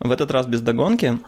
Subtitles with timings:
[0.00, 1.18] В этот раз без догонки.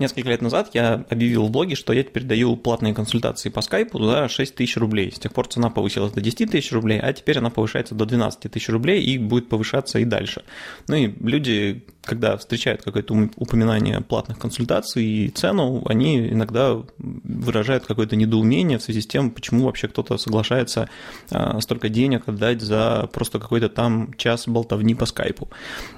[0.00, 4.02] Несколько лет назад я объявил в блоге, что я теперь даю платные консультации по скайпу
[4.02, 5.12] за 6 тысяч рублей.
[5.12, 8.50] С тех пор цена повысилась до 10 тысяч рублей, а теперь она повышается до 12
[8.50, 10.42] тысяч рублей и будет повышаться и дальше.
[10.88, 18.16] Ну и люди, когда встречают какое-то упоминание платных консультаций и цену, они иногда выражают какое-то
[18.16, 20.88] недоумение в связи с тем, почему вообще кто-то соглашается
[21.30, 25.48] а, столько денег отдать за просто какой-то там час болтовни по скайпу.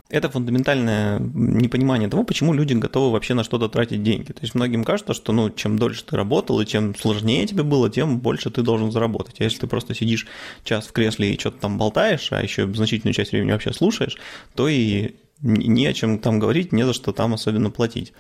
[0.09, 4.33] Это фундаментальное непонимание того, почему люди готовы вообще на что-то тратить деньги.
[4.33, 7.91] То есть многим кажется, что ну, чем дольше ты работал и чем сложнее тебе было,
[7.91, 9.41] тем больше ты должен заработать.
[9.41, 10.27] А если ты просто сидишь
[10.63, 14.17] час в кресле и что-то там болтаешь, а еще значительную часть времени вообще слушаешь,
[14.55, 18.13] то и не о чем там говорить, не за что там особенно платить.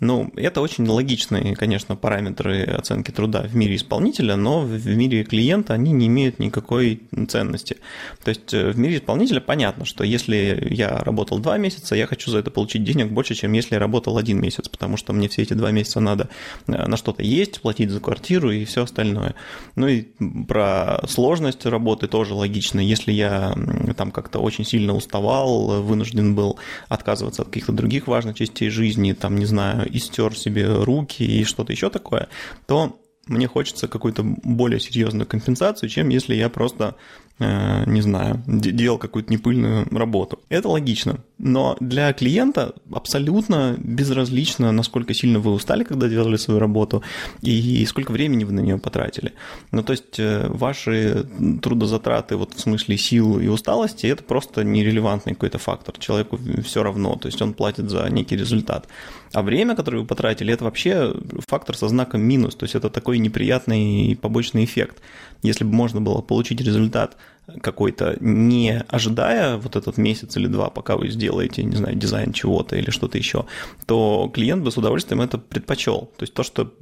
[0.00, 5.74] Ну, это очень логичные, конечно, параметры оценки труда в мире исполнителя, но в мире клиента
[5.74, 7.78] они не имеют никакой ценности.
[8.22, 12.30] То есть э, в мире исполнителя понятно, что если я работал два месяца, я хочу
[12.30, 15.42] за это получить денег больше, чем если я работал один месяц, потому что мне все
[15.42, 16.28] эти два месяца надо
[16.68, 19.34] э, на что-то есть, платить за квартиру и все остальное.
[19.74, 20.04] Ну и
[20.46, 22.78] про сложность работы тоже логично.
[22.78, 23.52] Если я
[23.96, 26.56] там как-то очень сильно уставал, вынужден был
[26.88, 31.72] отказываться от каких-то других важных частей жизни, там, не знаю, истер себе руки и что-то
[31.72, 32.28] еще такое,
[32.66, 36.96] то мне хочется какую-то более серьезную компенсацию, чем если я просто
[37.40, 40.40] Э, не знаю, делал какую-то непыльную работу.
[40.48, 41.20] Это логично.
[41.38, 47.04] Но для клиента абсолютно безразлично, насколько сильно вы устали, когда делали свою работу,
[47.40, 49.34] и сколько времени вы на нее потратили.
[49.70, 51.28] Ну, то есть э, ваши
[51.62, 55.96] трудозатраты вот в смысле сил и усталости, это просто нерелевантный какой-то фактор.
[55.98, 58.88] Человеку все равно, то есть он платит за некий результат.
[59.32, 61.14] А время, которое вы потратили, это вообще
[61.46, 65.02] фактор со знаком минус, то есть это такой неприятный побочный эффект.
[65.42, 67.16] Если бы можно было получить результат
[67.62, 72.76] какой-то, не ожидая вот этот месяц или два, пока вы сделаете, не знаю, дизайн чего-то
[72.76, 73.46] или что-то еще,
[73.86, 76.10] то клиент бы с удовольствием это предпочел.
[76.16, 76.74] То есть то, что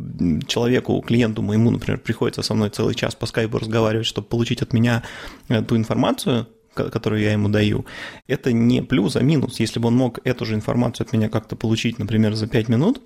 [0.47, 4.73] человеку, клиенту моему, например, приходится со мной целый час по скайпу разговаривать, чтобы получить от
[4.73, 5.05] меня
[5.49, 7.87] э, ту информацию, которую я ему даю,
[8.27, 9.61] это не плюс, а минус.
[9.61, 13.01] Если бы он мог эту же информацию от меня как-то получить, например, за 5 минут,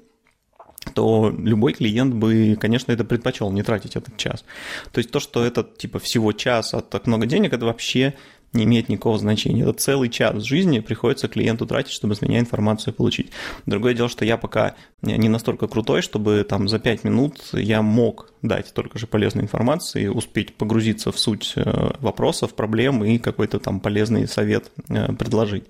[0.94, 4.44] то любой клиент бы, конечно, это предпочел, не тратить этот час.
[4.92, 8.14] То есть то, что это типа всего час, а так много денег, это вообще
[8.52, 9.62] не имеет никакого значения.
[9.62, 13.30] Это целый час жизни приходится клиенту тратить, чтобы с меня информацию получить.
[13.66, 18.32] Другое дело, что я пока не настолько крутой, чтобы там за 5 минут я мог
[18.42, 23.80] дать столько же полезной информации, успеть погрузиться в суть э, вопросов, проблем и какой-то там
[23.80, 25.64] полезный совет э, предложить.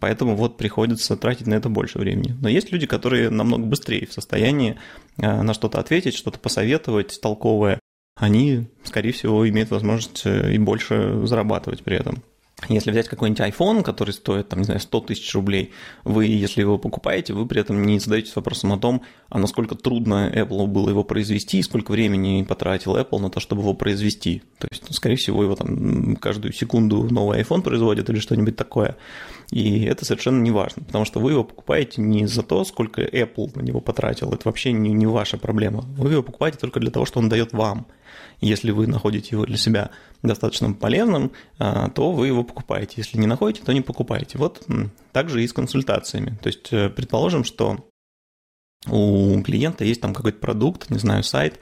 [0.00, 2.36] Поэтому вот приходится тратить на это больше времени.
[2.40, 4.76] Но есть люди, которые намного быстрее в состоянии
[5.18, 7.79] э, на что-то ответить, что-то посоветовать толковое,
[8.20, 12.22] они, скорее всего, имеют возможность э, и больше зарабатывать при этом.
[12.68, 15.72] Если взять какой-нибудь iPhone, который стоит, там, не знаю, 100 тысяч рублей,
[16.04, 19.00] вы, если его покупаете, вы при этом не задаетесь вопросом о том,
[19.30, 23.62] а насколько трудно Apple было его произвести и сколько времени потратил Apple на то, чтобы
[23.62, 24.42] его произвести.
[24.58, 28.98] То есть, скорее всего, его там каждую секунду новый iPhone производит или что-нибудь такое.
[29.50, 33.56] И это совершенно не важно, потому что вы его покупаете не за то, сколько Apple
[33.56, 34.34] на него потратил.
[34.34, 35.86] Это вообще не, не ваша проблема.
[35.96, 37.86] Вы его покупаете только для того, что он дает вам–
[38.40, 39.90] если вы находите его для себя
[40.22, 42.94] достаточно полезным, а, то вы его покупаете.
[42.96, 44.38] Если не находите, то не покупаете.
[44.38, 44.66] Вот
[45.12, 46.38] так же и с консультациями.
[46.42, 47.88] То есть, э, предположим, что
[48.86, 51.58] у клиента есть там какой-то продукт, не знаю, сайт,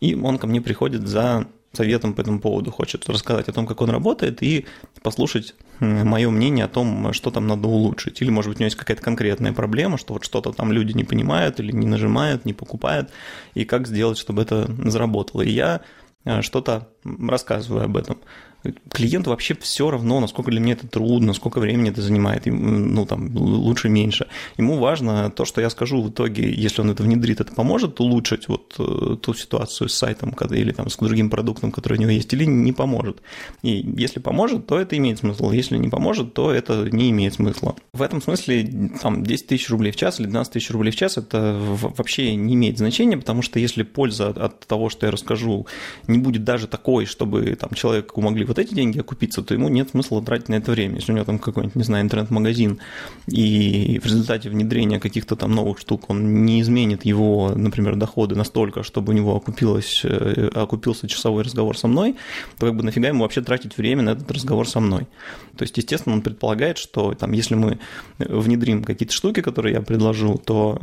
[0.00, 3.80] и он ко мне приходит за советом по этому поводу, хочет рассказать о том, как
[3.82, 4.66] он работает, и
[5.06, 8.20] послушать мое мнение о том, что там надо улучшить.
[8.20, 11.04] Или, может быть, у него есть какая-то конкретная проблема, что вот что-то там люди не
[11.04, 13.10] понимают или не нажимают, не покупают,
[13.54, 15.42] и как сделать, чтобы это заработало.
[15.42, 15.82] И я
[16.24, 18.18] э, что-то рассказываю об этом
[18.90, 23.34] клиенту вообще все равно, насколько для меня это трудно, сколько времени это занимает, ну там
[23.36, 24.26] лучше, меньше.
[24.58, 28.48] Ему важно то, что я скажу в итоге, если он это внедрит, это поможет улучшить
[28.48, 32.32] вот э, ту ситуацию с сайтом или там с другим продуктом, который у него есть,
[32.32, 33.22] или не поможет.
[33.62, 35.50] И если поможет, то это имеет смысл.
[35.50, 37.76] Если не поможет, то это не имеет смысла.
[37.92, 41.16] В этом смысле там 10 тысяч рублей в час или 12 тысяч рублей в час
[41.16, 45.66] это вообще не имеет значения, потому что если польза от того, что я расскажу,
[46.06, 49.90] не будет даже такой, чтобы там человеку могли вот эти деньги окупиться, то ему нет
[49.90, 50.96] смысла тратить на это время.
[50.96, 52.78] Если у него там какой-нибудь, не знаю, интернет-магазин,
[53.26, 58.82] и в результате внедрения каких-то там новых штук он не изменит его, например, доходы настолько,
[58.82, 62.16] чтобы у него окупилось, э, окупился часовой разговор со мной,
[62.58, 65.06] то как бы нафига ему вообще тратить время на этот разговор со мной?
[65.56, 67.78] То есть, естественно, он предполагает, что там, если мы
[68.18, 70.80] внедрим какие-то штуки, которые я предложу, то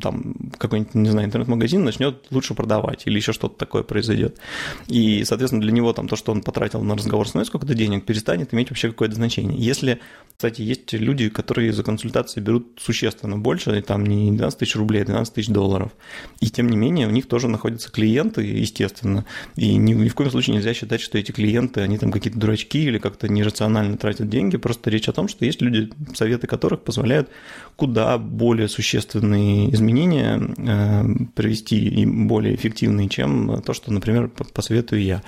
[0.00, 4.38] там какой-нибудь, не знаю, интернет-магазин начнет лучше продавать или еще что-то такое произойдет.
[4.86, 8.04] И, соответственно, для него там то, что он потратил на разговор со мной сколько-то денег,
[8.04, 9.58] перестанет иметь вообще какое-то значение.
[9.58, 10.00] Если,
[10.36, 15.06] кстати, есть люди, которые за консультации берут существенно больше, там не 12 тысяч рублей, а
[15.06, 15.92] 12 тысяч долларов.
[16.40, 19.24] И тем не менее, у них тоже находятся клиенты, естественно.
[19.56, 22.82] И ни, ни в коем случае нельзя считать, что эти клиенты, они там какие-то дурачки
[22.82, 24.56] или как-то нерационально тратят деньги.
[24.56, 27.28] Просто речь о том, что есть люди, советы которых позволяют
[27.76, 31.04] куда более существенные изменения э,
[31.34, 35.22] привести и более эффективные, чем то, что, например, посоветую я.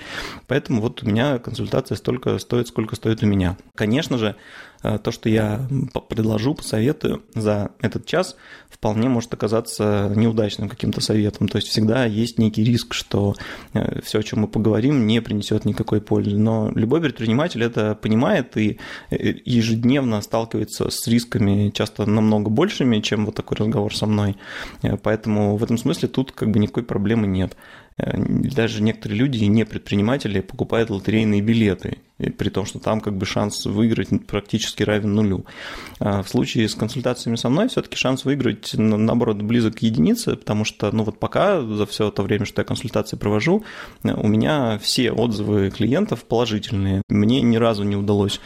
[0.47, 3.57] Поэтому вот у меня консультация столько стоит, сколько стоит у меня.
[3.75, 4.37] Конечно же,
[4.87, 5.67] Э, то, что я
[6.09, 8.37] предложу, посоветую за этот час,
[8.71, 11.49] вполне может оказаться неудачным каким-то советом.
[11.49, 13.35] То есть всегда есть некий риск, что
[13.73, 16.37] э, все, о чем мы поговорим, не принесет никакой пользы.
[16.37, 18.79] Но любой предприниматель это понимает и
[19.11, 24.37] э, ежедневно сталкивается с рисками часто намного большими, чем вот такой разговор со мной.
[25.03, 27.57] Поэтому в этом смысле тут как бы никакой проблемы нет.
[27.99, 33.67] Даже некоторые люди, не предприниматели, покупают лотерейные билеты при том, что там как бы шанс
[33.67, 35.45] выиграть практически равен нулю.
[35.99, 40.65] А в случае с консультациями со мной все-таки шанс выиграть, наоборот, близок к единице, потому
[40.65, 43.65] что, ну вот пока за все это время, что я консультации провожу,
[44.03, 47.03] у меня все отзывы клиентов положительные.
[47.09, 48.41] Мне ни разу не удалось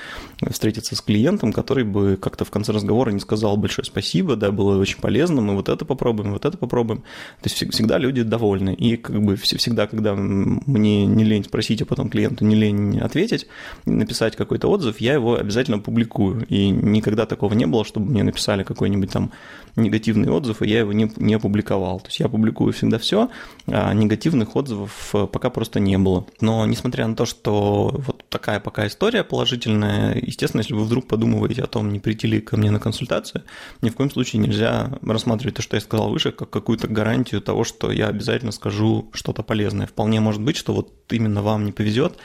[0.51, 4.81] встретиться с клиентом, который бы как-то в конце разговора не сказал большое спасибо, да, было
[4.81, 7.03] очень полезно, мы вот это попробуем, вот это попробуем.
[7.43, 8.75] То есть всегда люди довольны.
[8.75, 13.47] И как бы всегда, когда мне не лень спросить, а потом клиенту не лень ответить,
[13.85, 16.47] написать какой-то отзыв, я его обязательно публикую.
[16.47, 19.33] И никогда такого не было, чтобы мне написали какой-нибудь там
[19.77, 22.01] негативный отзыв, и я его не, не опубликовал.
[22.01, 23.31] То есть я публикую всегда все,
[23.67, 26.27] а негативных отзывов э, пока просто не было.
[26.41, 31.63] Но несмотря на то, что вот такая пока история положительная, естественно, если вы вдруг подумываете
[31.63, 33.43] о том, не прийти ли ко мне на консультацию,
[33.83, 37.65] ни в коем случае нельзя рассматривать то, что я сказал выше, как какую-то гарантию того,
[37.65, 39.87] что я обязательно скажу что-то полезное.
[39.87, 42.19] Вполне может быть, что вот именно вам не повезет,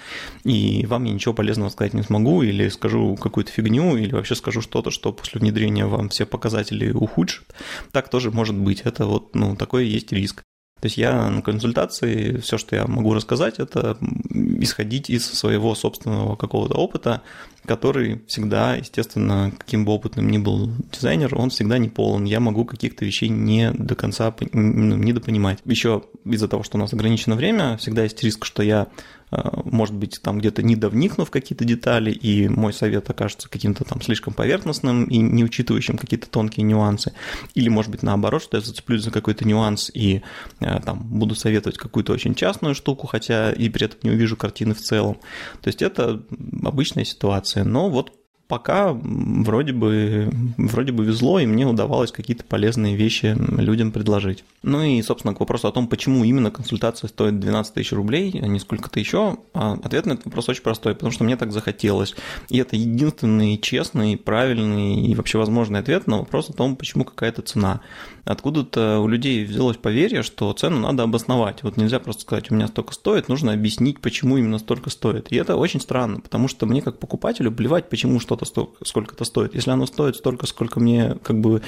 [0.44, 4.62] и вам я ничего полезного сказать не смогу, или скажу какую-то фигню, или вообще скажу
[4.62, 7.46] что-то, что после внедрения вам все показатели ухудшит.
[7.92, 8.82] Так тоже может быть.
[8.82, 10.44] Это вот, ну, такой есть риск.
[10.82, 13.98] То есть я на консультации, все, что я могу рассказать, это
[14.60, 17.22] исходить из своего собственного какого-то опыта,
[17.66, 22.26] который всегда, естественно, каким бы опытным ни был дизайнер, он всегда не полон.
[22.26, 25.60] Я могу каких-то вещей не до конца ну, недопонимать.
[25.66, 28.88] Еще из-за того, что у нас ограничено время, всегда есть риск, что я
[29.64, 34.34] может быть, там где-то недовникну в какие-то детали, и мой совет окажется каким-то там слишком
[34.34, 37.14] поверхностным и не учитывающим какие-то тонкие нюансы.
[37.54, 40.22] Или, может быть, наоборот, что я зацеплюсь за какой-то нюанс и
[40.60, 44.74] а, там буду советовать какую-то очень частную штуку, хотя и при этом не увижу картины
[44.74, 45.18] в целом.
[45.62, 46.24] То есть это
[46.64, 47.64] обычная ситуация.
[47.64, 48.14] Но вот
[48.48, 54.44] пока вроде бы, вроде бы везло, и мне удавалось какие-то полезные вещи людям предложить.
[54.62, 58.48] Ну и, собственно, к вопросу о том, почему именно консультация стоит 12 тысяч рублей, а
[58.48, 62.16] не сколько-то еще, а ответ на этот вопрос очень простой, потому что мне так захотелось.
[62.50, 67.42] И это единственный честный, правильный и вообще возможный ответ на вопрос о том, почему какая-то
[67.42, 67.82] цена.
[68.26, 71.62] Откуда-то у людей взялось поверье, что цену надо обосновать.
[71.64, 75.32] Вот нельзя просто сказать, у меня столько стоит, нужно объяснить, почему именно столько стоит.
[75.32, 78.46] И это очень странно, потому что мне как покупателю плевать, почему что-то
[78.84, 79.54] сколько-то стоит.
[79.54, 81.62] Если оно стоит столько, сколько мне как бы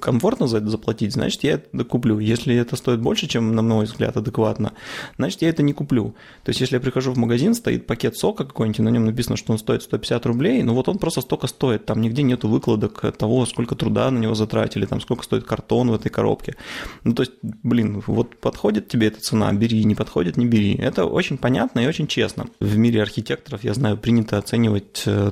[0.00, 2.18] комфортно за это заплатить, значит, я это куплю.
[2.18, 4.72] Если это стоит больше, чем, на мой взгляд, адекватно,
[5.16, 6.14] значит, я это не куплю.
[6.42, 9.52] То есть, если я прихожу в магазин, стоит пакет сока какой-нибудь, на нем написано, что
[9.52, 13.46] он стоит 150 рублей, ну вот он просто столько стоит, там нигде нету выкладок того,
[13.46, 16.56] сколько труда на него затратили, там сколько стоит картон в этой коробке.
[17.04, 20.74] Ну, то есть, блин, вот подходит тебе эта цена, бери, не подходит, не бери.
[20.74, 22.46] Это очень понятно и очень честно.
[22.60, 25.30] В мире архитекторов, я знаю, принято оценивать э,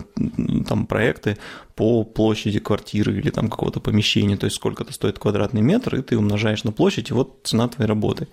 [0.68, 1.36] там проекты
[1.74, 6.02] по площади квартиры или там какого-то помещения, то есть сколько это стоит квадратный метр, и
[6.02, 8.28] ты умножаешь на площадь, и вот цена твоей работы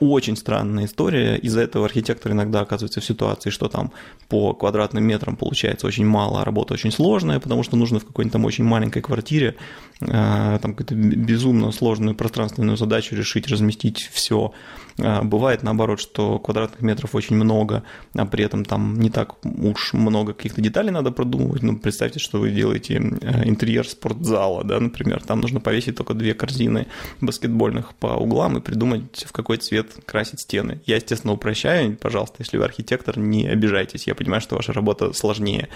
[0.00, 1.36] очень странная история.
[1.36, 3.92] Из-за этого архитектор иногда оказывается в ситуации, что там
[4.28, 8.32] по квадратным метрам получается очень мало, а работа очень сложная, потому что нужно в какой-нибудь
[8.32, 9.56] там очень маленькой квартире
[10.00, 14.52] там какую-то безумно сложную пространственную задачу решить, разместить все.
[14.98, 19.92] Э, бывает наоборот, что квадратных метров очень много, а при этом там не так уж
[19.92, 21.62] много каких-то деталей надо продумывать.
[21.62, 26.34] Ну, представьте, что вы делаете э, интерьер спортзала, да, например, там нужно повесить только две
[26.34, 26.86] корзины
[27.20, 30.80] баскетбольных по углам и придумать, в какой цвет красить стены.
[30.86, 35.68] Я, естественно, упрощаю, пожалуйста, если вы архитектор, не обижайтесь, я понимаю, что ваша работа сложнее.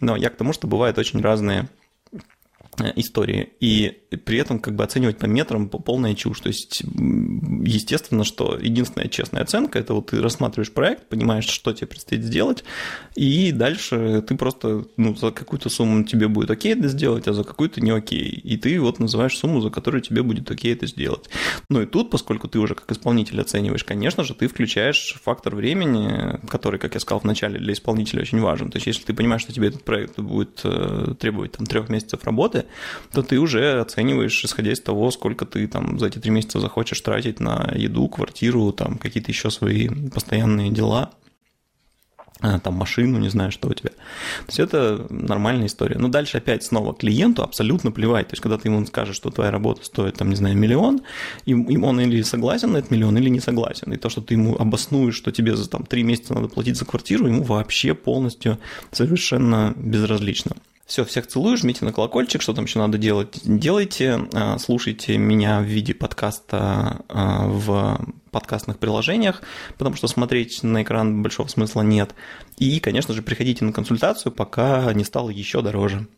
[0.00, 1.87] Но я к тому, что бывают очень разные Э,
[2.96, 6.40] истории, и при этом как бы оценивать по метрам полная чушь.
[6.40, 11.86] То есть, естественно, что единственная честная оценка– это вот ты рассматриваешь проект, понимаешь, что тебе
[11.86, 12.64] предстоит сделать,
[13.14, 17.44] и дальше ты просто, ну, за какую-то сумму тебе будет окей это сделать, а за
[17.44, 18.28] какую-то не окей.
[18.28, 21.28] И ты вот называешь сумму, за которую тебе будет окей это сделать.
[21.68, 26.38] Ну и тут, поскольку ты уже как исполнитель оцениваешь, конечно же, ты включаешь фактор времени,
[26.48, 28.70] который, как я сказал вначале, для исполнителя очень важен.
[28.70, 32.24] То есть, если ты понимаешь, что тебе этот проект будет э, требовать там трех месяцев
[32.24, 32.66] работы,
[33.12, 37.00] то ты уже оцениваешь, исходя из того, сколько ты там за эти три месяца захочешь
[37.00, 41.12] тратить на еду, квартиру, там какие-то еще свои постоянные дела,
[42.40, 43.90] а, там машину, не знаю, что у тебя.
[43.90, 45.98] То есть это нормальная история.
[45.98, 48.28] Но дальше опять снова клиенту абсолютно плевать.
[48.28, 51.00] То есть когда ты ему скажешь, что твоя работа стоит, там, не знаю, миллион,
[51.46, 53.92] и он или согласен на этот миллион, или не согласен.
[53.92, 56.84] И то, что ты ему обоснуешь, что тебе за там три месяца надо платить за
[56.84, 58.58] квартиру, ему вообще полностью
[58.92, 60.52] совершенно безразлично.
[60.88, 65.60] Все, всех целую, жмите на колокольчик, что там еще надо делать, делайте, а, слушайте меня
[65.60, 69.42] в виде подкаста а, в подкастных приложениях,
[69.76, 72.14] потому что смотреть на экран большого смысла нет.
[72.56, 76.08] И, конечно же, приходите на консультацию, пока не стало еще дороже.